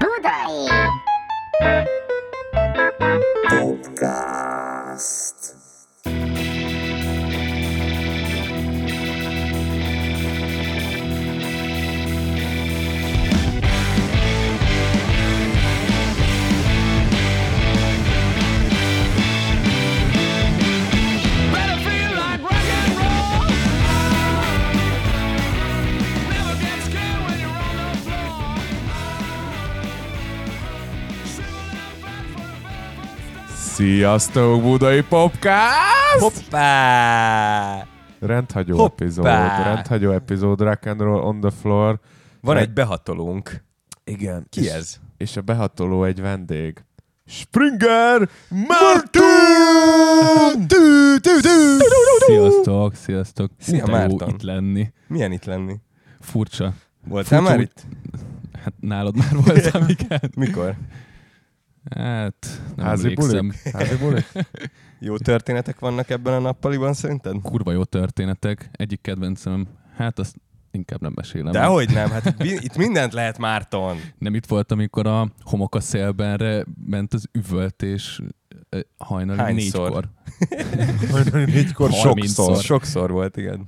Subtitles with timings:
[0.00, 0.56] Budai!
[3.50, 5.59] Podcast.
[33.80, 36.18] Sziasztok, Budai Popcast!
[36.18, 37.86] Hoppá!
[38.18, 38.92] Rendhagyó Hoppá!
[39.04, 39.24] epizód,
[39.64, 42.00] rendhagyó epizód, Rock and Roll on the Floor.
[42.40, 43.64] Van Egy- egy behatolónk.
[44.04, 44.46] Igen.
[44.50, 44.96] Ki és, ez?
[45.16, 46.84] És a behatoló egy vendég.
[47.26, 49.22] Springer Martin!
[52.26, 53.50] Sziasztok, sziasztok.
[53.58, 54.28] Szia, Márton.
[54.28, 54.92] itt lenni.
[55.06, 55.76] Milyen itt lenni?
[56.20, 56.72] Furcsa.
[57.08, 57.86] Voltál Furcsa, már itt?
[58.64, 60.20] Hát nálad már voltam, igen.
[60.36, 60.74] Mikor?
[61.90, 63.46] Hát nem Házi emlékszem.
[63.46, 63.74] bulik?
[63.74, 64.26] Házi bulik?
[64.98, 67.34] Jó történetek vannak ebben a nappaliban szerinted?
[67.42, 68.68] Kurva jó történetek.
[68.72, 70.36] Egyik kedvencem, hát azt
[70.70, 71.52] inkább nem mesélem.
[71.52, 73.96] Dehogy nem, hát itt, mindent lehet Márton.
[74.18, 78.20] Nem itt volt, amikor a homok a szélbenre ment az üvöltés
[78.98, 79.82] hajnali Hányszor?
[79.88, 80.08] négykor.
[81.46, 82.44] Négykor Harmincszor.
[82.44, 82.62] sokszor.
[82.64, 83.66] Sokszor volt, igen.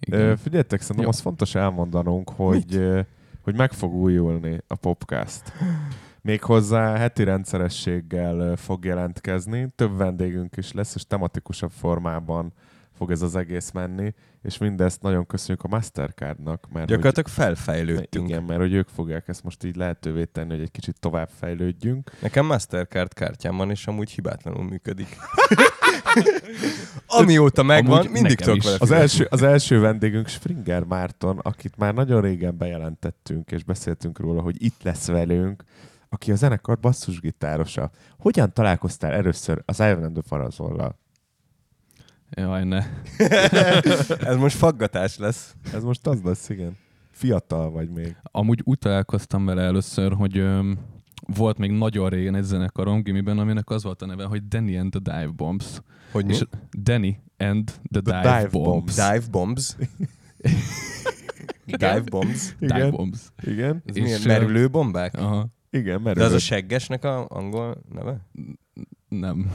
[0.00, 0.20] Igen.
[0.20, 1.10] Ö, Figyeljetek, szerintem Jó.
[1.10, 3.00] az fontos elmondanunk, hogy, ö,
[3.42, 5.52] hogy meg fog újulni a podcast.
[6.24, 12.52] Méghozzá heti rendszerességgel fog jelentkezni, több vendégünk is lesz, és tematikusabb formában
[12.92, 18.28] fog ez az egész menni, és mindezt nagyon köszönjük a Mastercardnak, mert Gyakorlatilag hogy, felfejlődtünk.
[18.28, 22.10] igen, mert hogy ők fogják ezt most így lehetővé tenni, hogy egy kicsit tovább fejlődjünk.
[22.20, 25.16] Nekem Mastercard kártyám van, és amúgy hibátlanul működik.
[27.06, 31.94] Amióta megvan, Amúgy mindig tudok vele Az első, az első vendégünk Springer Márton, akit már
[31.94, 35.64] nagyon régen bejelentettünk, és beszéltünk róla, hogy itt lesz velünk,
[36.14, 37.90] aki a zenekar basszusgitárosa.
[38.18, 40.98] Hogyan találkoztál először az Ivan and the Farazollal?
[42.30, 42.84] Jaj, ne.
[44.30, 45.54] Ez most faggatás lesz.
[45.72, 46.76] Ez most az lesz, igen.
[47.10, 48.16] Fiatal vagy még.
[48.22, 50.78] Amúgy úgy találkoztam vele először, hogy öm,
[51.36, 54.90] volt még nagyon régen egy zenekarom gimiben, aminek az volt a neve, hogy Danny and
[54.90, 55.80] the Dive Bombs.
[56.12, 56.32] Hogy mi?
[56.32, 56.42] És
[56.82, 58.68] Danny and the, The Dive, Dive Bombs.
[58.68, 58.94] Bombs.
[58.94, 59.76] Dive bombs.
[61.66, 62.56] Dive bombs.
[62.58, 62.90] Dive Igen.
[62.90, 63.18] Bombs.
[63.42, 63.82] Igen?
[63.86, 65.14] Ez És, milyen merülő bombák?
[65.14, 68.26] Aha, Igen, mert De az a seggesnek a angol neve?
[69.08, 69.50] nem.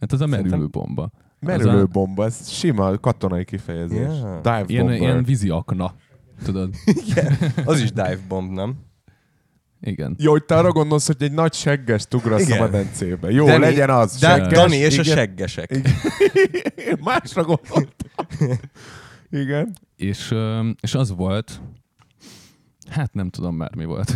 [0.00, 1.10] Hát az a Szerintem- merülő bomba.
[1.40, 3.98] merülő a- bomba, ez sima katonai kifejezés.
[3.98, 4.40] Ja.
[4.42, 5.00] Dive Ilyen, bomber.
[5.00, 5.94] ilyen vízi akna.
[6.44, 6.74] Tudod?
[7.64, 8.76] Az is dive bomb, nem?
[9.80, 10.14] Igen.
[10.18, 12.58] Jó, hogy te arra gondolsz, hogy egy nagy segges ugrasz Igen.
[12.58, 13.30] a medencébe.
[13.30, 14.18] Jó, Dani- legyen az.
[14.18, 15.14] Da- segges, Dani és a igen.
[15.16, 15.70] seggesek.
[15.70, 16.98] Igen.
[17.04, 17.82] Másra gondoltam.
[19.30, 19.72] Igen.
[19.96, 20.34] És,
[20.80, 21.60] és az volt,
[22.90, 24.14] hát nem tudom már mi volt.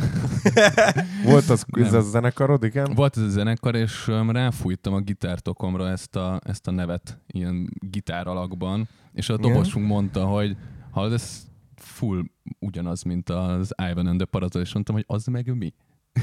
[1.25, 2.93] Volt az, ez a zenekarod, igen?
[2.95, 7.69] Volt ez a zenekar, és öm, ráfújtam a gitártokomra ezt a, ezt a nevet ilyen
[7.91, 9.53] gitár alakban, és a Igen?
[9.53, 10.57] dobosunk mondta, hogy
[10.91, 11.43] hallod, ez
[11.77, 12.23] full
[12.59, 15.73] ugyanaz, mint az Ivan and the Parazol, és mondtam, hogy az meg mi?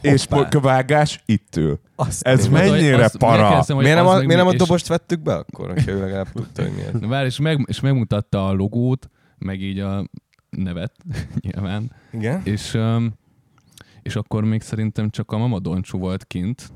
[0.00, 0.58] És Hoppá.
[0.60, 1.80] vágás itt ül.
[1.96, 3.36] Azt Ez én- mennyire azt- para?
[3.40, 6.00] megkérdeztem, hogy Miért nem, a, miért nem a és- dobost vettük be akkor, hogyha ő
[6.00, 7.08] legalább tudta, hogy mi ez?
[7.08, 10.08] Várj, és, meg, és megmutatta a logót, meg így a
[10.62, 10.92] nevet,
[11.50, 11.90] nyilván.
[12.12, 12.40] Igen?
[12.44, 12.78] És,
[14.02, 16.72] és akkor még szerintem csak a Mama Doncsú volt kint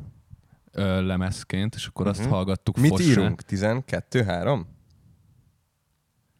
[1.01, 2.29] lemezként, és akkor azt Mhm.
[2.31, 3.09] hallgattuk Mit Fossán.
[3.09, 3.43] írunk?
[3.43, 4.67] 12, 3?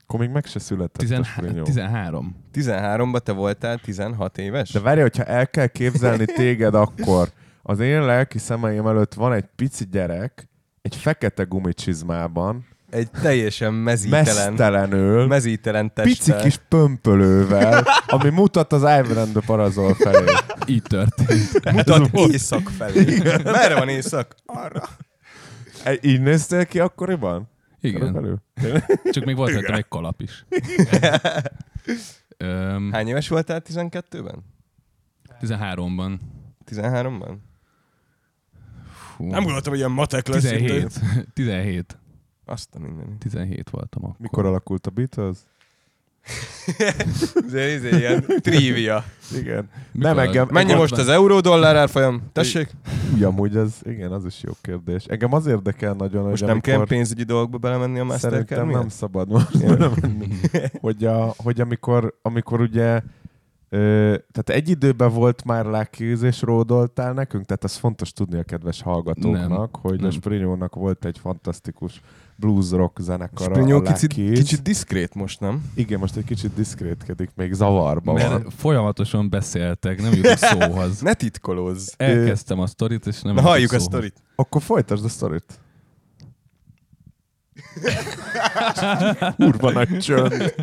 [0.03, 1.63] Akkor még meg se született a Tizen, Sprinyó.
[1.63, 2.37] 13.
[2.53, 4.71] 13-ban te voltál 16 éves?
[4.71, 9.45] De várj, hogyha el kell képzelni téged, akkor az én lelki szemeim előtt van egy
[9.57, 10.49] pici gyerek,
[10.83, 16.43] egy fekete gumicsizmában, Egy teljesen mezítelen, mesztelenül, mezítelen pici testtel.
[16.43, 20.25] kis pömpölővel, ami mutat az Ivan and the Parazol felé.
[20.67, 21.73] Így történt.
[21.73, 23.19] mutat észak felé.
[23.45, 24.35] Merre van észak?
[24.47, 24.83] Arra.
[25.85, 27.51] E- Így néztél ki akkoriban?
[27.81, 28.43] Igen.
[29.11, 30.45] Csak még volt egy kalap is.
[32.37, 34.45] Öm, Hány éves voltál 12-ben?
[35.41, 36.19] 13-ban.
[36.71, 37.35] 13-ban?
[39.17, 39.27] Fú.
[39.27, 40.43] Nem gondoltam, hogy ilyen matek lesz.
[40.43, 41.01] 17.
[41.33, 41.99] 17.
[42.51, 43.19] Azt a minden.
[43.19, 44.17] 17 voltam akkor.
[44.19, 45.37] Mikor alakult a Beatles?
[47.47, 49.05] Ez ez ilyen trivia.
[49.37, 49.69] Igen.
[49.93, 52.23] Mikor Nem, engem, Mennyi most az euró-dollár árfolyam?
[52.33, 52.71] Tessék?
[53.15, 55.05] Úgy, amúgy az, igen, az is jó kérdés.
[55.05, 56.87] Engem az érdekel nagyon, Most hogy nem amikor...
[56.87, 58.81] kell pénzügyi dolgokba belemenni a Mastercard Szerintem miatt?
[58.81, 60.29] nem szabad most belemenni.
[60.81, 63.01] hogy, a, hogy amikor, amikor ugye
[63.73, 68.43] Ö, tehát egy időben volt már Lucky's és ródoltál nekünk, tehát ez fontos tudni a
[68.43, 69.83] kedves hallgatóknak, Nem.
[69.83, 70.11] hogy a Nem.
[70.11, 72.01] Sprinyónak volt egy fantasztikus
[72.41, 75.71] blues rock zenekar a Sprinyó kicsit, kicsit diszkrét most, nem?
[75.75, 78.51] Igen, most egy kicsit diszkrétkedik, még zavarba Mert van.
[78.57, 81.01] folyamatosan beszéltek, nem jutott szóhoz.
[81.11, 81.93] Ne titkolózz.
[81.97, 83.85] Elkezdtem a sztorit, és nem Na halljuk a szóhoz.
[83.87, 84.15] sztorit.
[84.37, 85.59] Akkor folytasd a sztorit.
[89.37, 90.55] Kurva nagy csönd.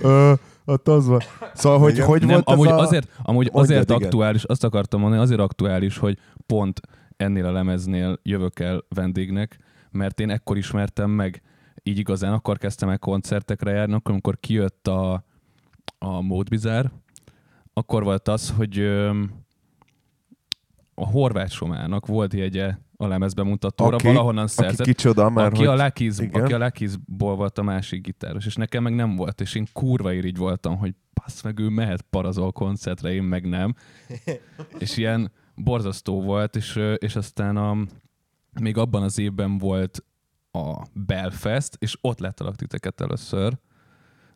[0.00, 0.32] Ö,
[0.64, 1.20] ott az van.
[1.54, 2.06] Szóval, hogy Igen.
[2.06, 2.78] hogy Nem, volt amúgy ez a...
[2.78, 4.02] azért, amúgy Mondjad, azért igen.
[4.02, 6.80] aktuális, azt akartam mondani, azért aktuális, hogy pont
[7.16, 9.58] ennél a lemeznél jövök el vendégnek,
[9.94, 11.42] mert én ekkor ismertem meg,
[11.82, 15.24] így igazán akkor kezdtem el koncertekre járni, akkor amikor kijött a,
[15.98, 16.92] a Mode Bizarre,
[17.72, 18.78] akkor volt az, hogy
[20.94, 24.86] a Horváth Somának volt jegye a lemezbemutatóra, Aki- valahonnan Aki szerzett.
[24.86, 25.80] kicsoda, mert Aki, hogy...
[25.80, 26.42] a igen.
[26.42, 30.12] aki a Lucky's-ból volt a másik gitáros, és nekem meg nem volt, és én kurva
[30.12, 33.74] irigy voltam, hogy passz meg, ő mehet parazol koncertre, én meg nem.
[34.78, 37.76] és ilyen borzasztó volt, és, és aztán a,
[38.60, 40.04] még abban az évben volt
[40.52, 43.52] a Belfast, és ott láttalak titeket először,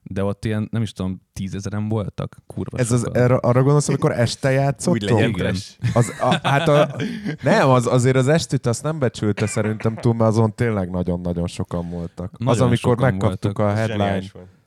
[0.02, 3.22] de ott ilyen, nem is tudom, tízezeren voltak, kurva Ez az, sokan.
[3.22, 5.10] erre, arra gondolsz, amikor este Úgy játszottunk?
[5.10, 5.38] legyen Igen.
[5.38, 5.76] trash.
[5.94, 6.96] Az, a, hát a,
[7.42, 11.90] nem, az, azért az estűt azt nem becsülte szerintem túl, mert azon tényleg nagyon-nagyon sokan
[11.90, 12.30] voltak.
[12.32, 13.76] az, Nagyon amikor sokan megkaptuk voltak.
[13.76, 14.22] a headline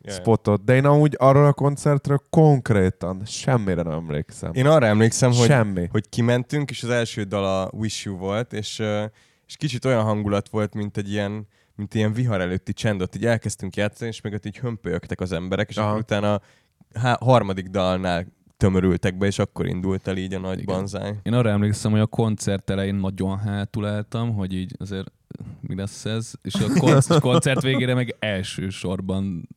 [0.06, 4.52] spotot, de én amúgy arra a koncertről konkrétan semmire nem emlékszem.
[4.54, 5.88] Én arra emlékszem, hogy, Semmi.
[5.92, 9.04] hogy kimentünk, és az első dal a Wish You volt, és, ö,
[9.52, 13.26] és kicsit olyan hangulat volt, mint egy ilyen, mint ilyen vihar előtti csend, ott így
[13.26, 15.88] elkezdtünk játszani, és meg ott így hömpölyögtek az emberek, és Aha.
[15.88, 16.42] akkor utána a
[16.94, 18.26] há- harmadik dalnál
[18.58, 20.76] tömörültek be, és akkor indult el így a nagy Igen.
[20.76, 21.16] banzáj.
[21.24, 25.12] Én arra emlékszem, hogy a koncert elején nagyon hátul álltam, hogy így azért
[25.62, 29.50] mi lesz ez, és a kon- koncert végére meg első sorban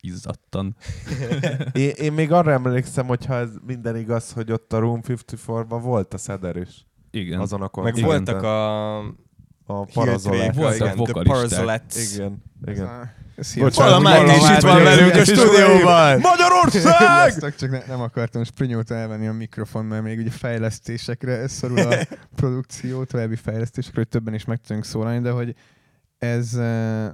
[0.00, 0.76] izzadtan.
[1.72, 6.14] Én, én még arra emlékszem, hogyha ez minden igaz, hogy ott a Room 54-ban volt
[6.14, 6.86] a Szeder is.
[7.10, 7.40] Igen.
[7.40, 8.04] Azon a Meg koncerten.
[8.04, 9.27] voltak a
[9.70, 10.54] a parazolák.
[10.54, 11.82] Voltak vokalisták.
[12.12, 13.16] Igen, igen.
[13.58, 16.20] Bocsánat, Valamelyik is itt van velünk a stúdióban!
[16.20, 17.30] Magyarország!
[17.30, 21.96] Sziasztok, csak ne, nem akartam Sprinyót elvenni a mikrofon, mert még ugye fejlesztésekre szorul a
[22.36, 25.54] produkció, további fejlesztésekre, hogy többen is meg tudunk szólalni, de hogy
[26.18, 27.08] ez, eh,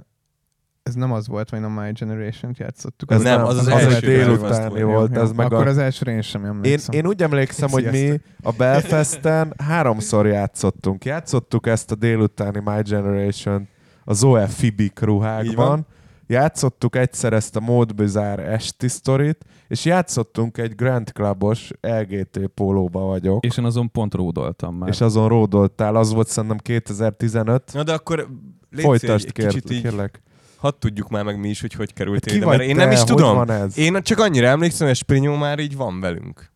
[0.87, 3.11] ez nem az volt, vagy a My Generation-t játszottuk.
[3.11, 4.95] Ez Nem, nem, az az az, első egy délutáni volt.
[5.11, 5.69] volt, ez meg Akkor a...
[5.69, 6.95] az elsőre én sem Én, emlékszem.
[6.95, 11.05] én úgy emlékszem, hogy mi a Belfasten háromszor játszottunk.
[11.05, 13.67] Játszottuk ezt a délutáni My Generation
[14.03, 15.55] a Zoe Fibik ruhákban.
[15.67, 15.85] van.
[16.27, 22.99] Játszottuk egyszer ezt a Mód Bizarre esti sztorit, és játszottunk egy Grand Clubos LGT pólóba
[22.99, 24.89] vagyok, és, én azon pont ródoltam már.
[24.89, 27.71] és azon ródoltál, az volt szerintem 2015.
[27.73, 28.27] Na de akkor
[28.69, 30.21] légy Folytasd, kér, kicsit így, kérlek.
[30.65, 32.83] Hadd tudjuk már meg mi is, hogy hogy került ide, mert én te?
[32.83, 33.35] nem is Hogy tudom.
[33.35, 33.77] van ez?
[33.77, 36.51] Én csak annyira emlékszem, hogy Sprinyó már így van velünk.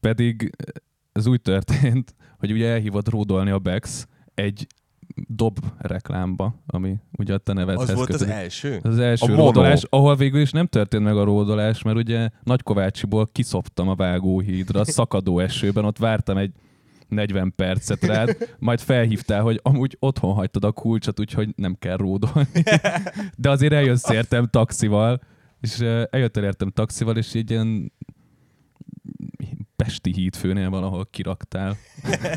[0.00, 0.50] Pedig
[1.12, 4.66] ez úgy történt, hogy ugye elhívott ródolni a Bex egy
[5.14, 8.34] dob reklámba, ami ugye a te nevedhez Az volt az kötődik.
[8.34, 8.72] első?
[8.82, 9.44] Ez az első A a mono.
[9.44, 14.84] ródolás, ahol végül is nem történt meg a ródolás, mert ugye Nagykovácsiból kiszoptam a vágóhídra,
[14.84, 16.52] szakadó esőben, ott vártam egy
[17.10, 22.62] 40 percet rád, majd felhívtál, hogy amúgy otthon hagytad a kulcsot, úgyhogy nem kell ródolni.
[23.36, 25.20] De azért eljössz értem taxival,
[25.60, 25.80] és
[26.10, 27.92] eljöttél értem taxival, és így ilyen
[29.76, 31.76] Pesti hídfőnél valahol kiraktál.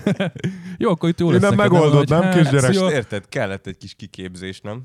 [0.78, 2.92] Jó, akkor itt jó Én lesz nem megoldod, hogy nem, hát, kisgyerek?
[2.92, 4.84] érted, kellett egy kis kiképzés, nem?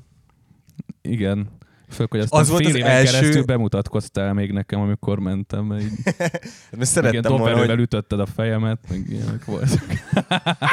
[1.01, 1.49] Igen.
[1.89, 5.19] Főleg, hogy aztán Az az volt fél az éven első- keresztül bemutatkoztál még nekem, amikor
[5.19, 5.65] mentem.
[5.65, 9.83] Mert így, Hát Mert igen, szerettem volna, hogy, ütötted a fejemet, meg ilyenek voltak.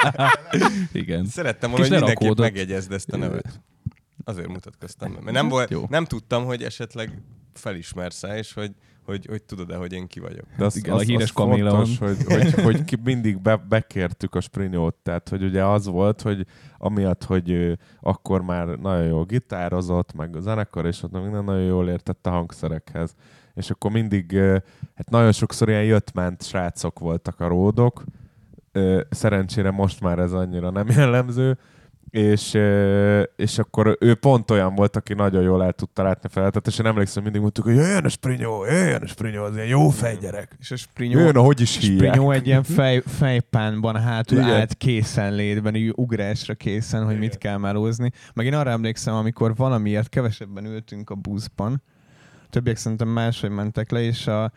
[0.93, 1.27] igen.
[1.27, 2.39] szerettem volna, Kis hogy mindenképp lerakódott.
[2.39, 3.61] megjegyezd ezt a nevet.
[4.25, 5.13] Azért mutatkoztam.
[5.13, 5.87] Mert nem, volt, Jó.
[5.89, 7.23] nem tudtam, hogy esetleg
[7.55, 8.71] felismersz és hogy,
[9.07, 10.45] hogy, hogy tudod-e, hogy én ki vagyok.
[10.57, 14.35] De az, Igen, az, a híres az fontos, hogy, hogy, hogy ki, mindig be, bekértük
[14.35, 16.47] a Sprinyót, tehát hogy ugye az volt, hogy
[16.79, 21.65] amiatt, hogy ő akkor már nagyon jól gitározott, meg a zenekar, és ott minden nagyon
[21.65, 23.15] jól értett a hangszerekhez.
[23.55, 24.39] És akkor mindig,
[24.95, 28.05] hát nagyon sokszor ilyen jött-ment srácok voltak a ródok,
[29.11, 31.59] szerencsére most már ez annyira nem jellemző,
[32.11, 32.59] és,
[33.37, 36.87] és akkor ő pont olyan volt, aki nagyon jól el tudta látni feladatot, és én
[36.87, 40.57] emlékszem, mindig mondtuk, hogy jöjjön a Sprinyó, jöjjön a Sprinyó, az ilyen jó fejgyerek.
[40.59, 42.15] És a Sprinyó, Jöjjön, ahogy is hívják.
[42.15, 44.51] Sprinyó egy ilyen fej, fejpánban hátul Igen.
[44.51, 48.11] állt készenlétben, így ugrásra készen, hogy mit kell melózni.
[48.35, 51.83] Meg én arra emlékszem, amikor valamiért kevesebben ültünk a buszban,
[52.51, 54.53] többiek szerintem máshogy mentek le, és a,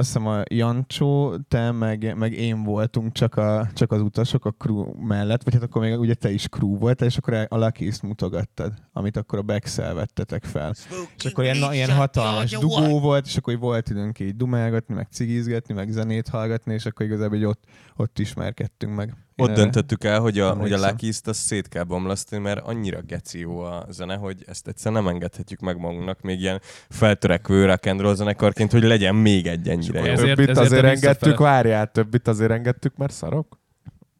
[0.00, 4.50] azt hiszem a Jancsó, te meg, meg én voltunk csak, a, csak az utasok a
[4.50, 7.92] crew mellett, vagy hát akkor még ugye te is crew voltál, és akkor a lucky
[8.02, 10.74] mutogattad, amit akkor a Bexel vettetek fel.
[11.16, 15.74] És akkor ilyen, ilyen hatalmas dugó volt, és akkor volt időnk így dumálgatni, meg cigizgetni,
[15.74, 17.64] meg zenét hallgatni, és akkor igazából így ott,
[17.96, 19.14] ott ismerkedtünk meg.
[19.40, 20.76] Ott döntöttük el, hogy a, hogy a.
[20.78, 25.08] Lucky azt szét kell bomlasztani, mert annyira geci jó a zene, hogy ezt egyszer nem
[25.08, 30.00] engedhetjük meg magunknak, még ilyen feltörekvő rock and roll zenekarként, hogy legyen még egy ennyire
[30.00, 30.06] jó.
[30.06, 33.58] Ezért- többit ezért azért engedtük, várjál, többit azért engedtük, mert szarok?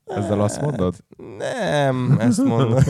[0.07, 0.95] Ezzel azt mondod?
[1.39, 2.83] Nem, ezt mondom.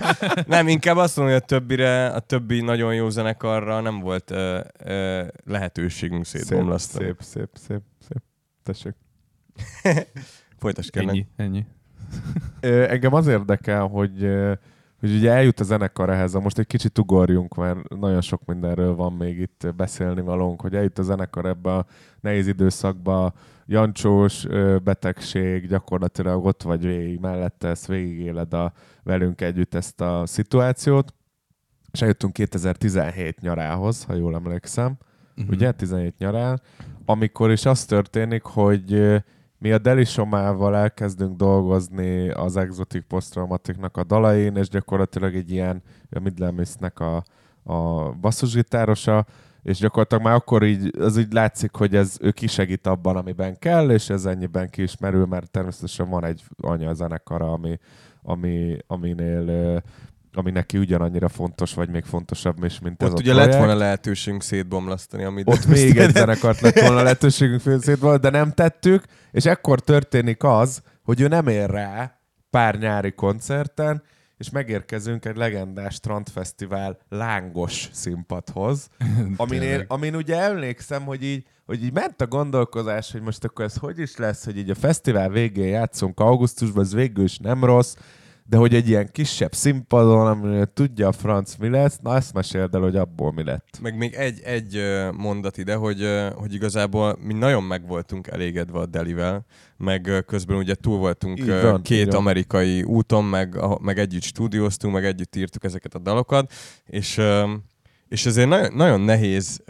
[0.46, 4.58] nem, inkább azt mondom, hogy a többire, a többi nagyon jó zenekarra nem volt uh,
[4.84, 7.04] uh, lehetőségünk Szép, szétbomlasztani.
[7.04, 8.22] szép, szép, szép, szép.
[8.62, 8.94] Tessék.
[10.62, 11.14] Folytasd kérlek.
[11.14, 11.66] Ennyi, ennyi.
[12.88, 14.28] Engem az érdekel, hogy,
[15.00, 19.12] hogy ugye eljut a zenekar ehhez, most egy kicsit ugorjunk, mert nagyon sok mindenről van
[19.12, 21.86] még itt beszélni valónk, hogy eljut a zenekar ebbe a
[22.20, 23.32] nehéz időszakba,
[23.66, 24.46] jancsós
[24.84, 31.14] betegség, gyakorlatilag ott vagy végig mellette, ezt végigéled a, velünk együtt ezt a szituációt,
[31.92, 34.96] és eljutunk 2017 nyarához, ha jól emlékszem,
[35.34, 35.48] Mhm.
[35.52, 36.60] ugye, 17 nyarán,
[37.04, 39.22] amikor is az történik, hogy
[39.62, 46.18] mi a Delisomával elkezdünk dolgozni az Exotic Posttraumaticnak a dalain, és gyakorlatilag egy ilyen a
[46.18, 47.24] Midlamisnek a,
[47.62, 49.26] a basszusgitárosa,
[49.62, 53.90] és gyakorlatilag már akkor így, az így látszik, hogy ez ő kisegít abban, amiben kell,
[53.90, 57.78] és ez ennyiben ki is merül, mert természetesen van egy anya zenekara, ami,
[58.22, 59.82] ami, aminél
[60.32, 63.50] ami neki ugyanannyira fontos, vagy még fontosabb is, mint ez Ott a ugye projekt.
[63.50, 68.52] lett volna lehetőségünk szétbomlasztani, amit Ott még egy zenekart lett volna lehetőségünk félszétval, de nem
[68.52, 72.18] tettük, és ekkor történik az, hogy ő nem ér rá
[72.50, 74.02] pár nyári koncerten,
[74.36, 78.88] és megérkezünk egy legendás Strandfesztivál lángos színpadhoz,
[79.36, 79.86] aminél, Tényleg.
[79.88, 83.98] amin ugye emlékszem, hogy így, hogy így ment a gondolkozás, hogy most akkor ez hogy
[83.98, 87.94] is lesz, hogy így a fesztivál végén játszunk augusztusban, ez végül is nem rossz,
[88.44, 92.74] de hogy egy ilyen kisebb színpadon, aminél tudja a franc mi lesz, na ezt meséld
[92.74, 93.78] el, hogy abból mi lett.
[93.82, 94.82] Meg még egy, egy
[95.16, 99.46] mondat ide, hogy, hogy igazából mi nagyon meg voltunk elégedve a Delivel,
[99.76, 102.16] meg közben ugye túl voltunk Így van, így két van.
[102.16, 106.52] amerikai úton, meg, meg együtt stúdióztunk, meg együtt írtuk ezeket a dalokat,
[106.86, 107.20] és,
[108.08, 109.62] és ezért nagyon, nagyon nehéz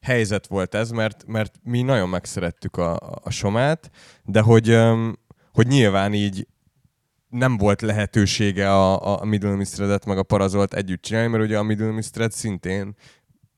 [0.00, 3.90] helyzet volt ez, mert, mert mi nagyon megszerettük a, a somát,
[4.24, 4.78] de hogy,
[5.52, 6.46] hogy nyilván így
[7.30, 11.62] nem volt lehetősége a, a Middle Mistredet meg a Parazolt együtt csinálni, mert ugye a
[11.62, 12.94] Middle Mistred szintén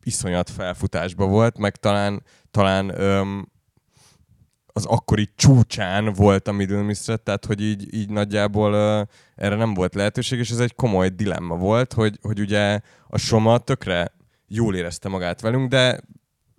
[0.02, 3.50] iszonyat felfutásba volt, meg talán, talán öm,
[4.66, 9.02] az akkori csúcsán volt a Middle Mistred, tehát hogy így, így nagyjából ö,
[9.34, 13.58] erre nem volt lehetőség, és ez egy komoly dilemma volt, hogy, hogy ugye a Soma
[13.58, 14.12] tökre
[14.46, 16.00] jól érezte magát velünk, de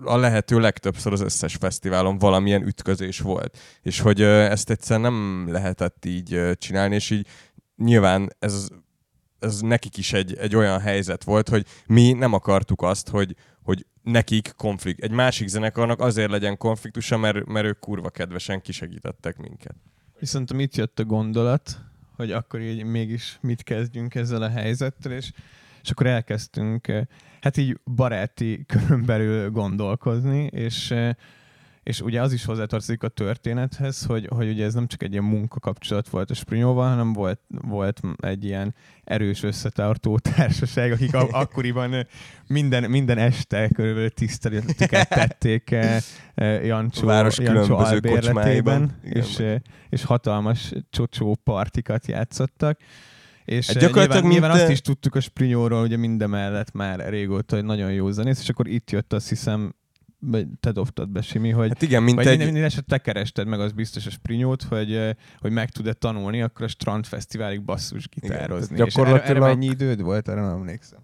[0.06, 3.58] a lehető legtöbbször az összes fesztiválon valamilyen ütközés volt.
[3.82, 7.28] És hogy ezt egyszerűen nem lehetett így csinálni, és így
[7.76, 8.68] nyilván ez,
[9.40, 13.86] ez nekik is egy, egy olyan helyzet volt, hogy mi nem akartuk azt, hogy, hogy
[14.02, 19.76] nekik konflikt, egy másik zenekarnak azért legyen konfliktusa, mert, mert ők kurva kedvesen kisegítettek minket.
[20.20, 21.80] Viszont itt jött a gondolat,
[22.16, 25.32] hogy akkor így mégis mit kezdjünk ezzel a helyzettel, és,
[25.84, 27.06] és akkor elkezdtünk
[27.44, 30.94] hát így baráti körön belül gondolkozni, és,
[31.84, 35.24] és ugye az is hozzátartozik a történethez, hogy, hogy ugye ez nem csak egy ilyen
[35.24, 42.08] munkakapcsolat volt a Sprinyóval, hanem volt, volt egy ilyen erős összetartó társaság, akik a, akkoriban
[42.48, 45.76] minden, minden este körülbelül tiszteletüket tették
[46.64, 49.44] Jancsó, város Jancsó albérletében, és,
[49.90, 52.80] és hatalmas csocsó partikat játszottak.
[53.46, 56.72] És Hát hát gyakorlatilag nyilván, nyilván mint, azt eh, is tudtuk a Sprinyóról, ugye mindemellett
[56.72, 59.76] már régóta, hogy nagyon jó zenész, és akkor itt jött azt hiszem,
[60.20, 62.38] vagy te dobtad be, Simi, hogy Hát igen, mint vagy egy...
[62.38, 66.42] minden eset te kerested meg az biztos a Sprinyót, hogy, eh, hogy meg tud-e tanulni,
[66.42, 68.76] akkor a Strand Fesztiválig basszus gitározni.
[68.76, 71.00] tehát És erre, gyakorlatilag- erre mennyi időd volt, erre nem emlékszem.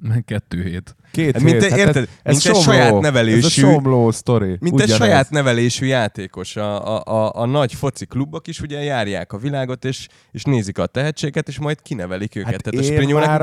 [0.00, 0.96] Meg kettő hét.
[1.12, 2.08] Két Hát mint hét, te- hát érted?
[2.22, 2.60] Ez, Mint egy somló.
[2.60, 4.46] saját Ez a nevelésű- somló sztori.
[4.48, 4.96] Mint egy Ugyanez.
[4.96, 6.56] saját nevelésű játékos.
[6.56, 10.78] A, a, a, a nagy foci klubok is ugye járják a világot, és, és nézik
[10.78, 12.50] a tehetséget, és majd kinevelik őket.
[12.50, 12.86] Hát Tehát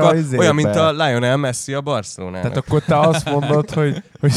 [0.00, 2.42] a a, izébe- olyan, mint a Lionel Messi a Barcelonának.
[2.42, 4.32] Tehát akkor te azt mondod, hogy, hogy,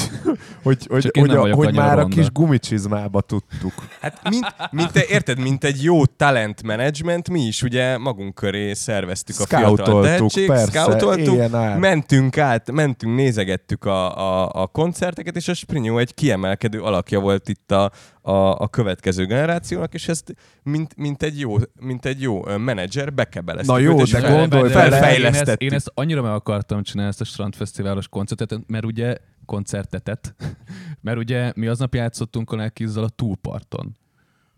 [0.64, 2.16] hogy, hogy, hogy, a, hogy már a ronda.
[2.16, 3.74] kis gumicsizmába tudtuk.
[4.02, 8.74] Hát mint, mint te, érted, mint egy jó talent management, mi is ugye magunk köré
[8.74, 11.78] szerveztük a fiatal tehetség, persze, scoutoltuk, ár.
[12.10, 17.50] Mentünk át, mentünk, nézegettük a, a, a koncerteket, és a Sprinyó egy kiemelkedő alakja volt
[17.50, 22.58] itt a, a, a következő generációnak, és ezt mint, mint, egy, jó, mint egy jó
[22.58, 23.76] menedzser bekebeleztük.
[23.76, 27.22] Na jó, őt, de gondolj bele, én, ezt, én ezt annyira meg akartam csinálni, ezt
[27.22, 30.36] a Strandfesztiválos koncertet, mert ugye koncertetet,
[31.02, 33.98] mert ugye mi aznap játszottunk a Nelkizzal a túlparton,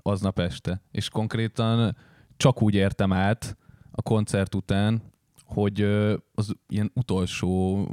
[0.01, 1.98] aznap este, és konkrétan
[2.38, 3.58] csak úgy értem át
[3.91, 5.11] a koncert után,
[5.51, 5.81] hogy
[6.36, 7.88] az ilyen utolsó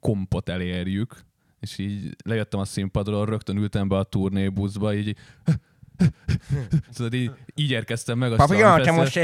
[0.00, 1.26] kompot elérjük,
[1.60, 5.16] és így lejöttem a színpadról, rögtön ültem be a turnébuszba, így
[6.96, 9.18] Tudod, így, így érkeztem meg a Papika, te most.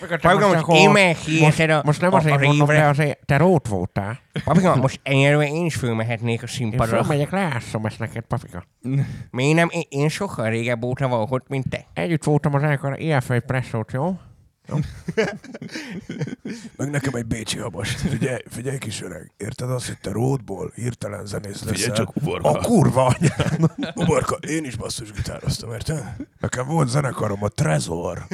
[0.00, 4.18] Papika, Papika, most én meghiheted a, most nem azért mondom, de azért te rót voltál.
[4.44, 7.04] Papika, most ennyire én is fölmehetnék a Én színpadra.
[7.04, 8.64] fölmegyek, leásszom ezt neked, papika.
[9.30, 9.68] Miért nem?
[9.70, 11.86] Én, én sokkal régebb óta vagyok ott, mint te.
[11.92, 14.18] Együtt voltam az elkar ilyenfej presszót, jó?
[16.76, 17.98] Meg nekem egy bécsi habast.
[17.98, 19.32] Figyelj, figyelj kis öreg.
[19.36, 21.74] Érted azt, hogy te rótból hirtelen zenész leszel?
[21.74, 22.48] Figyelj csak, uborka.
[22.50, 23.70] A kurva anyád.
[23.94, 26.16] Uborka, én is basszusgitároztam, érted?
[26.40, 28.26] Nekem volt zenekarom, a Trezor.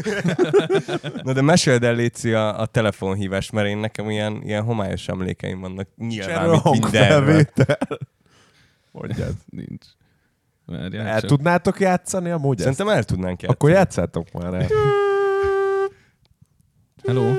[1.22, 5.60] Na de meséld el, Léci, a, a telefonhívást, mert én nekem ilyen, ilyen homályos emlékeim
[5.60, 5.88] vannak.
[5.96, 7.46] Nyilván, mint mindenről.
[8.90, 9.34] Mondjad.
[9.50, 9.86] Nincs.
[10.66, 12.62] Várjál, El tudnátok játszani amúgy ezt?
[12.62, 13.52] Szerintem el tudnánk játszani.
[13.52, 14.66] Akkor játszátok már el.
[17.08, 17.34] Hello,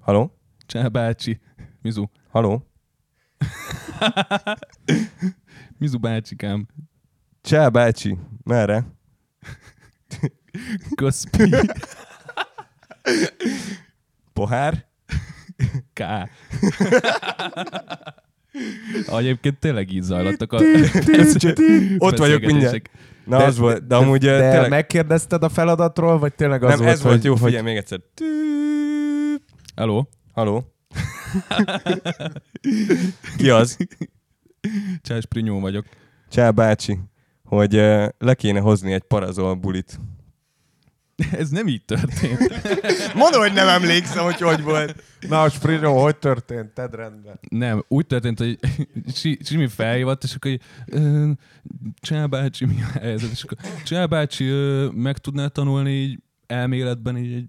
[0.00, 0.38] Haló?
[0.66, 1.40] Csá bácsi.
[1.82, 2.04] Mizu.
[2.30, 2.70] Haló?
[5.78, 6.66] Mizu bácsikám.
[7.40, 8.18] Csá, bácsi.
[8.44, 8.84] Merre?
[10.94, 11.54] Közpi.
[14.32, 14.86] Pohár?
[15.92, 16.00] K.
[19.06, 20.60] Egyébként tényleg így zajlottak a
[21.98, 22.90] Ott vagyok mindjárt.
[23.24, 24.70] Na, az volt, de amúgy de, de, de tényleg...
[24.70, 28.00] megkérdezted a feladatról, vagy tényleg az nem, volt, ez volt jó, hogy figyelj még egyszer.
[29.78, 30.02] Hello?
[30.32, 30.74] Haló?
[33.38, 33.76] Ki az?
[35.02, 35.86] Csás Prinyó vagyok.
[36.28, 36.98] Csá, bácsi.
[37.44, 40.00] Hogy uh, le kéne hozni egy parazol bulit.
[41.40, 42.38] Ez nem így történt.
[43.14, 45.02] Mondom, hogy nem emlékszem, hogy hogy volt.
[45.28, 46.74] Na, Sprinyó, hogy történt?
[46.74, 47.38] Tedd rendbe.
[47.50, 48.58] Nem, úgy történt, hogy
[49.14, 51.30] Si- Simi felhívott, és akkor ö,
[52.00, 53.30] Csá bácsi, mi a helyzet?
[53.30, 54.44] És akkor Csá bácsi,
[54.92, 57.48] meg tudnál tanulni így elméletben így egy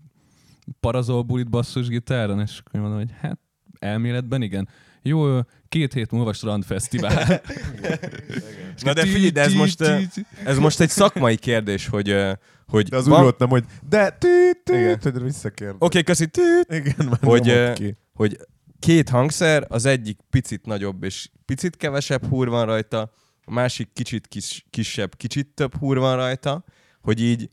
[0.79, 2.39] parazol bulit basszusgitáron?
[2.39, 3.39] És akkor mondom, hogy hát
[3.79, 4.69] elméletben igen.
[5.01, 7.41] Jó, két hét múlva strandfesztivál.
[8.83, 9.81] Na de figyelj, de ez most,
[10.45, 12.15] ez most egy szakmai kérdés, hogy,
[12.67, 14.99] hogy De az van- úgy volt nem, hogy de tű, tű, Igen.
[15.01, 15.75] hogy visszakérdez.
[15.79, 16.27] Oké, köszi.
[16.27, 16.73] Tűt.
[16.73, 17.95] Igen, már Hogy, ki.
[18.13, 18.37] hogy
[18.79, 23.11] két hangszer, az egyik picit nagyobb és picit kevesebb húr van rajta,
[23.45, 26.63] a másik kicsit kis, kisebb, kicsit több húr van rajta,
[27.01, 27.49] hogy így,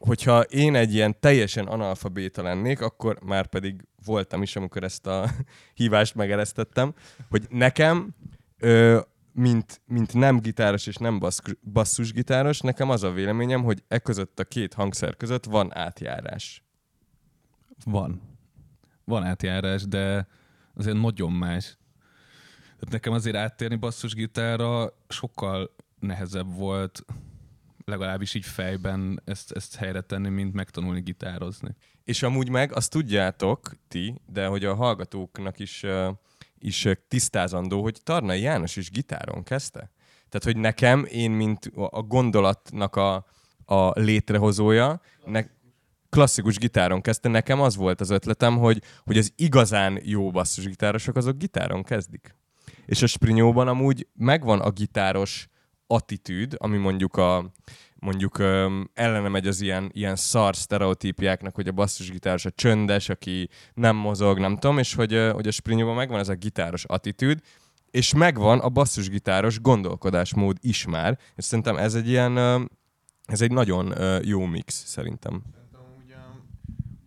[0.00, 5.30] hogyha én egy ilyen teljesen analfabéta lennék, akkor már pedig voltam is, amikor ezt a
[5.74, 6.94] hívást megeresztettem,
[7.30, 8.14] hogy nekem,
[8.58, 9.00] ö,
[9.32, 11.20] mint, mint nem gitáros és nem
[11.72, 16.64] basszusgitáros, nekem az a véleményem, hogy e között a két hangszer között van átjárás.
[17.84, 18.38] Van.
[19.04, 20.26] Van átjárás, de
[20.74, 21.78] azért nagyon más.
[22.62, 27.04] Tehát nekem azért áttérni basszusgitárra sokkal nehezebb volt,
[27.90, 31.74] legalábbis így fejben ezt, ezt helyre tenni, mint megtanulni gitározni.
[32.04, 35.84] És amúgy meg azt tudjátok ti, de hogy a hallgatóknak is,
[36.58, 39.90] is tisztázandó, hogy Tarnai János is gitáron kezdte.
[40.28, 43.26] Tehát, hogy nekem, én mint a gondolatnak a,
[43.64, 45.44] a létrehozója, ne,
[46.10, 51.36] klasszikus gitáron kezdte, nekem az volt az ötletem, hogy, hogy az igazán jó basszusgitárosok, azok
[51.36, 52.34] gitáron kezdik.
[52.86, 55.48] És a Sprinyóban amúgy megvan a gitáros
[55.90, 57.52] attitűd, ami mondjuk a
[58.00, 63.48] mondjuk öm, ellene megy az ilyen, ilyen szar sztereotípiáknak, hogy a basszusgitáros a csöndes, aki
[63.74, 67.40] nem mozog, nem tudom, és hogy, ö, hogy a Sprinyóban megvan ez a gitáros attitűd,
[67.90, 72.60] és megvan a basszusgitáros gondolkodásmód is már, és szerintem ez egy ilyen, ö,
[73.24, 75.42] ez egy nagyon ö, jó mix, szerintem.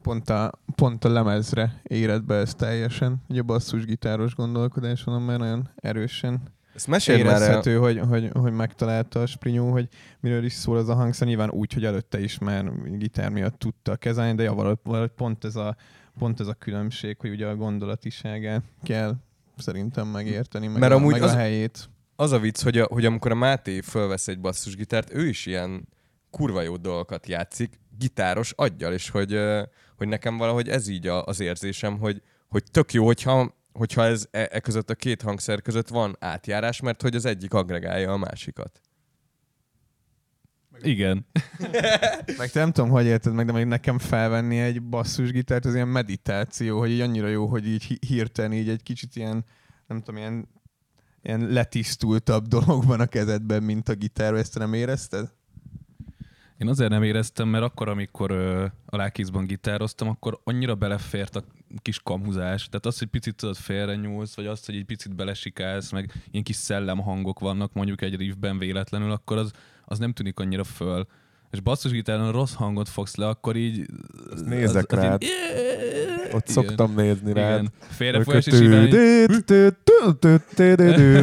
[0.01, 5.39] Pont a, pont a lemezre éred be ez teljesen, hogy a basszusgitáros gondolkodás van, mert
[5.39, 7.79] nagyon erősen Ezt mesélj már el.
[7.79, 9.87] hogy, hogy, hogy megtalálta a Sprinyó, hogy
[10.19, 11.27] miről is szól az a hangszer.
[11.27, 15.55] Nyilván úgy, hogy előtte is már gitár miatt tudta kezelni, de ja, valahogy, pont, ez
[15.55, 15.75] a,
[16.17, 19.15] pont ez a különbség, hogy ugye a gondolatiságát kell
[19.57, 21.89] szerintem megérteni, meg, Mert a, amúgy meg az- a helyét.
[22.15, 25.87] Az a vicc, hogy, a, hogy amikor a Máté fölvesz egy basszusgitárt, ő is ilyen
[26.29, 29.39] kurva jó dolgokat játszik, gitáros aggyal, és hogy,
[29.97, 34.27] hogy nekem valahogy ez így a, az érzésem, hogy, hogy tök jó, hogyha, hogyha ez
[34.31, 38.17] e, e között a két hangszer között van átjárás, mert hogy az egyik agregálja a
[38.17, 38.81] másikat.
[40.81, 41.25] Igen.
[42.37, 46.79] Meg nem tudom, hogy érted meg, de még nekem felvenni egy basszusgitárt, az ilyen meditáció,
[46.79, 49.45] hogy így annyira jó, hogy így hi- hirtelen így egy kicsit ilyen,
[49.87, 50.47] nem tudom, ilyen,
[51.21, 55.31] ilyen letisztultabb dolog van a kezedben, mint a gitár, ezt nem érezted?
[56.57, 61.43] Én azért nem éreztem, mert akkor, amikor ö, a Lákizban gitároztam, akkor annyira belefért a
[61.81, 62.65] kis kamuzás.
[62.65, 66.43] Tehát az, hogy picit tudod félre nyúlsz, vagy azt, hogy egy picit belesikálsz, meg ilyen
[66.43, 69.51] kis szellemhangok vannak mondjuk egy riffben véletlenül, akkor az,
[69.85, 71.07] az nem tűnik annyira föl.
[71.51, 73.85] és basszusgitáron rossz hangot fogsz le, akkor így...
[74.31, 75.23] Azt nézek rád.
[75.23, 75.29] így-
[76.33, 76.63] Ott Igen.
[76.63, 77.59] szoktam nézni rád.
[77.59, 77.71] Igen.
[77.79, 79.43] Félrefolyás tű- tű-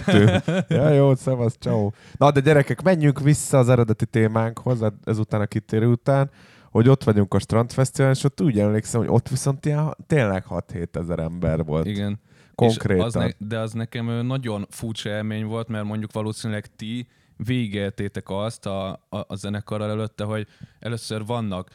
[0.05, 0.25] tű.
[0.69, 1.91] Ja, jó, szevasz, ciao.
[2.17, 6.31] Na, de gyerekek, menjünk vissza az eredeti témánkhoz, ezután a kitérő után,
[6.71, 10.97] hogy ott vagyunk a Strandfesztiválon, és ott úgy emlékszem, hogy ott viszont ilyen, tényleg 6-7
[10.97, 11.87] ezer ember volt.
[11.87, 12.21] Igen.
[12.55, 13.05] Konkrétan.
[13.05, 18.67] Az ne, de az nekem nagyon furcsa élmény volt, mert mondjuk valószínűleg ti végigeltétek azt
[18.67, 20.47] a, a, a zenekarral előtte, hogy
[20.79, 21.71] először vannak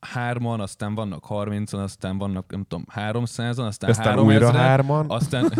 [0.00, 5.10] hárman, aztán vannak 30 aztán vannak, nem tudom, 300 aztán, Aztán 3000 újra hárman.
[5.10, 5.44] aztán,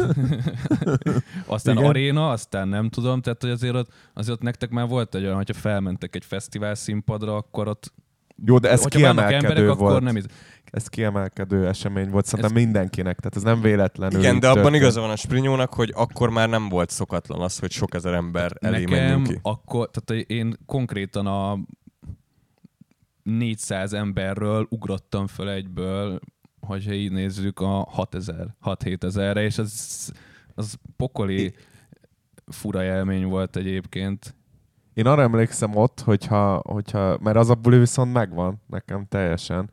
[1.47, 1.89] aztán Igen.
[1.89, 5.37] aréna, aztán nem tudom, tehát hogy azért ott, azért ott nektek már volt egy olyan,
[5.37, 7.93] hogyha felmentek egy fesztivál színpadra, akkor ott,
[8.45, 9.81] Jó, de ez hogyha kiemelkedő emberek, volt.
[9.81, 10.25] akkor nem is.
[10.65, 14.83] Ez kiemelkedő esemény volt, szerintem Ez- mindenkinek, tehát ez nem véletlenül Igen, de abban történt.
[14.83, 18.53] igaza van a Sprinyónak, hogy akkor már nem volt szokatlan az, hogy sok ezer ember
[18.61, 19.39] elé Nekem ki.
[19.43, 21.59] akkor, tehát én konkrétan a
[23.23, 26.21] 400 emberről ugrottam föl egyből,
[26.61, 30.13] hogyha így nézzük a 6000, 6-7 ezerre, és az,
[30.55, 31.55] az pokoli
[32.47, 34.35] fura élmény volt egyébként.
[34.95, 39.71] Én arra emlékszem ott, hogyha, hogyha, mert az a buli viszont megvan nekem teljesen,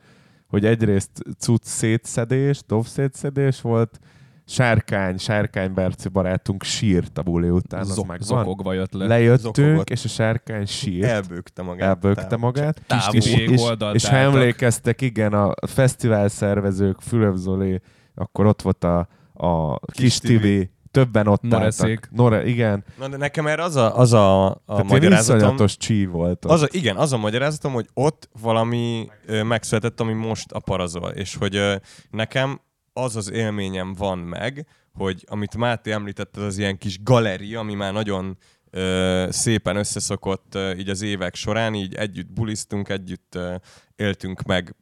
[0.47, 3.99] hogy egyrészt cucc szétszedés, dob szétszedés volt,
[4.45, 8.27] sárkány, sárkány Berci barátunk sírt a buli után, az Zok, megvan.
[8.27, 9.05] zokogva jött le.
[9.07, 9.89] Lejöttünk, Zokogott.
[9.89, 11.87] és a sárkány sírt, Elbőgte magát.
[11.87, 12.37] elbökte Távol.
[12.37, 12.81] magát.
[12.87, 13.15] Távol.
[13.15, 17.81] És, és, oldalt és ha emlékeztek, igen, a fesztivál szervezők, Fülöp Zoli,
[18.15, 21.89] akkor ott volt a, a Kis Kis Tibi, többen ott Noreszék.
[21.89, 22.09] álltak.
[22.11, 22.83] Nore, igen.
[22.97, 26.51] Na de nekem erre az a, az a, a Tehát magyarázatom, csí volt ott.
[26.51, 31.09] az a, igen, az a magyarázatom, hogy ott valami ö, megszületett, ami most a parazol,
[31.09, 31.75] és hogy ö,
[32.09, 32.61] nekem
[32.93, 37.73] az az élményem van meg, hogy amit Máté említett, az az ilyen kis galéria, ami
[37.73, 38.37] már nagyon
[38.69, 43.55] ö, szépen összeszokott ö, így az évek során, így együtt bulisztunk, együtt ö,
[43.95, 44.75] éltünk meg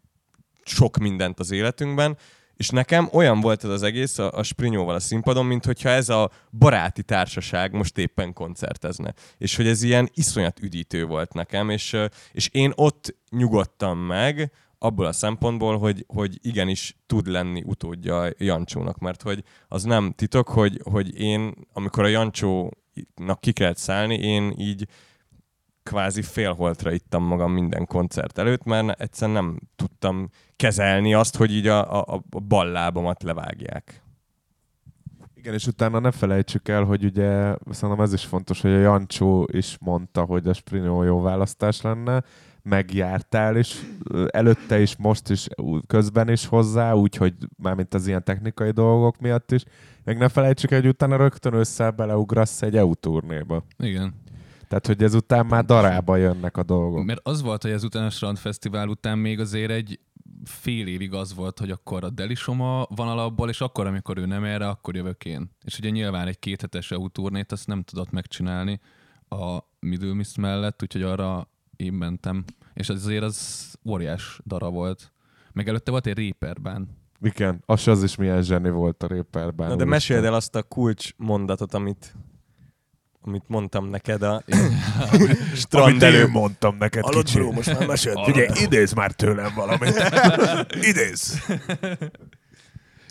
[0.64, 2.18] sok mindent az életünkben,
[2.58, 6.10] és nekem olyan volt ez az egész a, a Sprinyóval a színpadon, mint hogyha ez
[6.10, 9.14] a baráti társaság most éppen koncertezne.
[9.38, 11.98] És hogy ez ilyen iszonyat üdítő volt nekem, és,
[12.32, 18.98] és én ott nyugodtam meg, abból a szempontból, hogy, hogy igenis tud lenni utódja Jancsónak,
[19.00, 24.54] mert hogy az nem titok, hogy, hogy én, amikor a Jancsónak ki kellett szállni, én
[24.58, 24.88] így
[25.86, 31.68] kvázi félholtra ittam magam minden koncert előtt, mert egyszerűen nem tudtam kezelni azt, hogy így
[31.68, 34.04] a, a, a bal lábamat levágják.
[35.34, 39.48] Igen, és utána ne felejtsük el, hogy ugye szerintem ez is fontos, hogy a Jancsó
[39.52, 42.24] is mondta, hogy a Sprino jó választás lenne,
[42.62, 45.48] megjártál is, ö, előtte is, most is,
[45.88, 49.64] közben is hozzá, úgyhogy mármint az ilyen technikai dolgok miatt is.
[50.04, 53.64] Meg ne felejtsük el, hogy utána rögtön össze beleugrasz egy EU turnéba.
[53.78, 54.14] Igen.
[54.68, 57.06] Tehát, hogy ezután már darába jönnek a dolgok.
[57.06, 60.00] Mert az volt, hogy ezután a Strand Fesztivál után még azért egy
[60.44, 64.44] fél évig az volt, hogy akkor a Delisoma van alapból, és akkor, amikor ő nem
[64.44, 65.50] erre, akkor jövök én.
[65.64, 68.80] És ugye nyilván egy kéthetes EU turnét azt nem tudott megcsinálni
[69.30, 72.44] a Middle Mist mellett, úgyhogy arra én mentem.
[72.74, 75.12] És azért az óriás dara volt.
[75.54, 76.88] Meg előtte volt egy Reaperben.
[77.22, 79.68] Igen, az, az is milyen zseni volt a réperben.
[79.68, 82.16] Na de meséld el azt a kulcs mondatot, amit,
[83.26, 84.44] amit mondtam neked a
[85.54, 87.38] strand Amit mondtam neked, Hallod, kicsi.
[87.38, 88.18] bro, most már meséld.
[88.28, 89.94] Ugye, idéz már tőlem valamit.
[90.92, 91.46] idéz.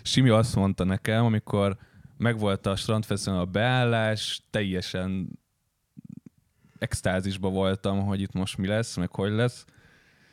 [0.03, 1.77] Simi azt mondta nekem, amikor
[2.17, 5.39] megvolt a strandfesztiválon a beállás, teljesen
[6.79, 9.65] extázisba voltam, hogy itt most mi lesz, meg hogy lesz.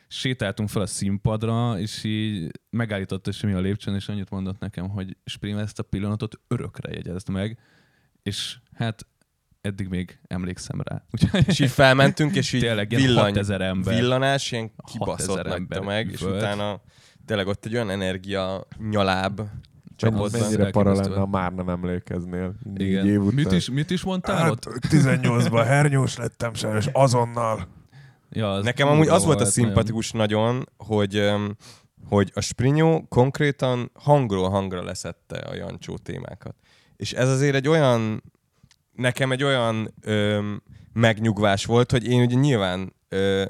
[0.07, 5.17] Sétáltunk fel a színpadra, és így megállította Simi a lépcsőn, és annyit mondott nekem, hogy
[5.25, 7.57] Spring ezt a pillanatot örökre jegyezd meg,
[8.23, 9.05] és hát
[9.63, 11.03] eddig még emlékszem rá.
[11.11, 13.93] Úgyhogy És így felmentünk, és így tényleg villany, 6000 ember.
[13.93, 16.35] villanás, ilyen 6000 kibaszott ember és üvölt.
[16.35, 16.81] utána
[17.25, 19.41] tényleg ott egy olyan energia nyaláb
[19.95, 22.53] csapott mennyire para lenne, ha már nem emlékeznél.
[22.63, 23.07] Négy Igen.
[23.07, 23.33] év után.
[23.33, 24.65] Mit is, mit is mondtál ott?
[24.65, 27.67] Hát 18-ban hernyós lettem sajnos azonnal.
[28.29, 29.51] Ja, az Nekem amúgy az volt a nagyon.
[29.51, 31.55] szimpatikus nagyon, hogy, öm,
[32.09, 36.55] hogy a Sprinyó konkrétan hangról hangra leszette a Jancsó témákat.
[36.95, 38.23] És ez azért egy olyan,
[38.95, 40.61] nekem egy olyan öm,
[40.93, 43.45] megnyugvás volt, hogy én ugye nyilván ö,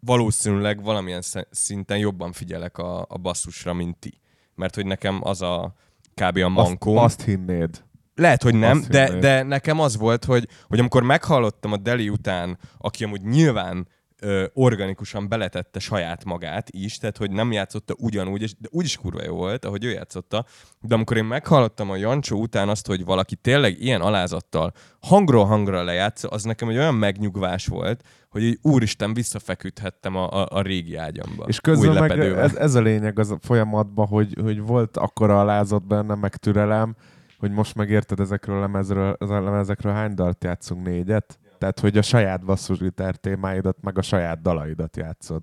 [0.00, 4.18] valószínűleg valamilyen szinten jobban figyelek a, a basszusra, mint ti.
[4.54, 5.74] Mert hogy nekem az a
[6.14, 6.36] kb.
[6.36, 6.96] a azt, mankóm.
[6.96, 7.84] azt hinnéd.
[8.14, 9.20] Lehet, hogy nem, Azt de, hinnéd.
[9.20, 13.88] de nekem az volt, hogy, hogy amikor meghallottam a Deli után, aki amúgy nyilván
[14.24, 19.22] ö, organikusan beletette saját magát is, tehát hogy nem játszotta ugyanúgy, és, de úgyis kurva
[19.24, 20.44] jó volt, ahogy ő játszotta.
[20.80, 25.82] De amikor én meghallottam a Jancsó után azt, hogy valaki tényleg ilyen alázattal hangról hangra
[25.82, 30.96] lejátsza, az nekem egy olyan megnyugvás volt, hogy így úristen visszafeküdhettem a, a, a régi
[30.96, 31.44] ágyamba.
[31.46, 35.86] És közben meg ez, ez, a lényeg az a folyamatban, hogy, hogy volt akkora alázat
[35.86, 36.94] benne, meg türelem,
[37.38, 41.38] hogy most megérted ezekről a lemezről, az a lemezekről hány dalt játszunk négyet?
[41.58, 45.42] Tehát, hogy a saját basszusgitár témáidat, meg a saját dalaidat játszod.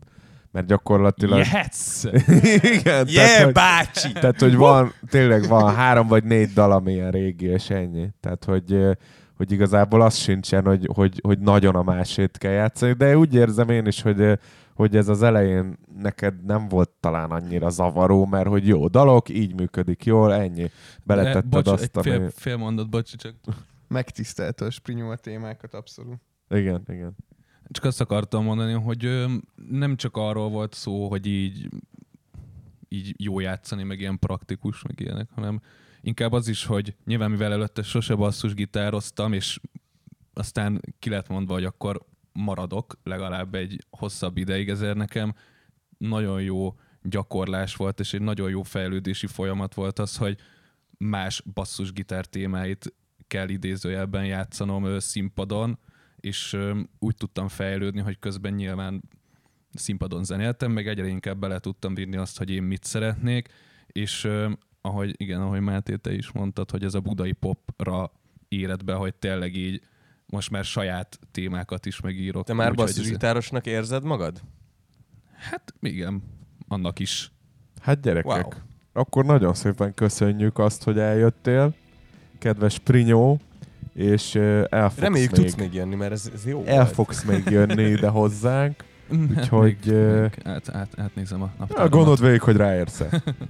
[0.52, 1.38] Mert gyakorlatilag...
[1.38, 2.04] Yes!
[2.78, 4.12] Igen, tehát, Yeah, hogy, bácsi!
[4.12, 8.10] tehát, hogy van, tényleg van három vagy négy dal, ami ilyen régi, és ennyi.
[8.20, 8.98] Tehát, hogy,
[9.38, 13.70] hogy igazából az sincsen, hogy, hogy, hogy nagyon a másét kell játszani, de úgy érzem
[13.70, 14.40] én is, hogy,
[14.76, 19.56] hogy ez az elején neked nem volt talán annyira zavaró, mert hogy jó dalok, így
[19.56, 20.72] működik jól, ennyi.
[21.04, 22.18] Beletetted bocs, azt, egy ami...
[22.18, 23.34] fél, fél mondat, bocs, csak,
[23.92, 26.20] Megtisztelte a Sprinyó a témákat, abszolút.
[26.50, 27.16] Igen, igen.
[27.70, 29.26] csak azt akartam mondani, hogy
[29.70, 31.70] nem csak arról volt szó, hogy így,
[32.90, 35.62] így jó játszani, meg ilyen praktikus, meg ilyenek, hanem
[36.02, 39.60] inkább az is, hogy nyilván mivel előtte sose basszus gitároztam, és
[40.34, 45.34] aztán ki lett mondva, hogy akkor maradok legalább egy hosszabb ideig, ezért nekem
[45.98, 50.38] nagyon jó gyakorlás volt, és egy nagyon jó fejlődési folyamat volt az, hogy
[50.98, 52.94] más basszusgitár témáit
[53.32, 55.80] kell idézőjelben játszanom színpadon,
[56.20, 56.58] és
[57.00, 59.04] úgy tudtam fejlődni, hogy közben nyilván
[59.74, 63.50] színpadon zenéltem, meg egyre inkább bele tudtam vinni azt, hogy én mit szeretnék,
[63.88, 64.28] és
[64.82, 68.12] ahogy, igen, ahogy Máté, te is mondtad, hogy ez a budai popra
[68.48, 69.82] éred be, hogy tényleg így
[70.26, 72.46] most már saját témákat is megírok.
[72.46, 74.42] Te már hogy ez- basszusgitárosnak érzed magad?
[75.34, 76.24] Hát igen,
[76.68, 77.32] annak is.
[77.82, 78.62] Hát gyerekek, wow.
[78.94, 81.76] akkor nagyon szépen köszönjük azt, hogy eljöttél,
[82.42, 83.40] kedves Prinyó,
[83.96, 84.36] és
[84.70, 86.94] el fogsz Reméljük még, tudsz még jönni, mert ez, ez jó el volt.
[86.94, 88.84] fogsz még jönni ide hozzánk.
[89.38, 91.92] Úgyhogy, még, ö, még át, át, átnézem a Ja, naptáramat.
[91.92, 93.02] gondold végig, hogy ráérsz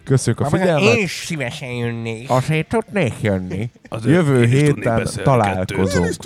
[0.04, 0.95] Köszönjük a figyelmet.
[0.95, 2.30] Én is szívesen jönnék.
[2.30, 3.69] Azért tudnék jönni.
[4.04, 6.10] Jövő héten találkozunk.